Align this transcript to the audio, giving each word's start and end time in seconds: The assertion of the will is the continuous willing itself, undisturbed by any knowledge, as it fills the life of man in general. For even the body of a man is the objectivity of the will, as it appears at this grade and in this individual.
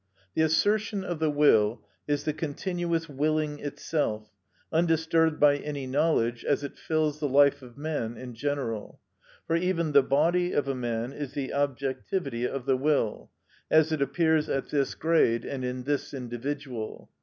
The 0.33 0.41
assertion 0.41 1.03
of 1.03 1.19
the 1.19 1.29
will 1.29 1.85
is 2.07 2.23
the 2.23 2.33
continuous 2.33 3.07
willing 3.07 3.59
itself, 3.59 4.31
undisturbed 4.71 5.39
by 5.39 5.57
any 5.57 5.85
knowledge, 5.85 6.43
as 6.43 6.63
it 6.63 6.75
fills 6.75 7.19
the 7.19 7.27
life 7.27 7.61
of 7.61 7.77
man 7.77 8.17
in 8.17 8.33
general. 8.33 8.99
For 9.45 9.55
even 9.55 9.91
the 9.91 10.01
body 10.01 10.53
of 10.53 10.67
a 10.67 10.73
man 10.73 11.11
is 11.13 11.33
the 11.33 11.53
objectivity 11.53 12.47
of 12.47 12.65
the 12.65 12.77
will, 12.77 13.29
as 13.69 13.91
it 13.91 14.01
appears 14.01 14.49
at 14.49 14.69
this 14.69 14.95
grade 14.95 15.45
and 15.45 15.63
in 15.63 15.83
this 15.83 16.15
individual. 16.15 17.11